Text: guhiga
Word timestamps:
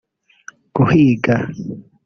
guhiga 0.75 1.35